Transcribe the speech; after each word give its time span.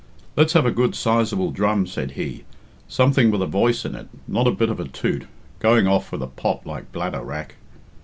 "Let's 0.35 0.53
have 0.53 0.65
a 0.65 0.71
good 0.71 0.95
sizable 0.95 1.51
drum," 1.51 1.85
said 1.85 2.13
he; 2.13 2.43
"something 2.87 3.29
with 3.29 3.43
a 3.43 3.45
voice 3.45 3.85
in 3.85 3.93
it, 3.93 4.07
not 4.27 4.47
a 4.47 4.51
bit 4.51 4.71
of 4.71 4.79
a 4.79 4.87
toot, 4.87 5.27
going 5.59 5.85
off 5.85 6.11
with 6.11 6.23
a 6.23 6.27
pop 6.27 6.65
like 6.65 6.91
bladder 6.91 7.21
wrack." 7.23 7.53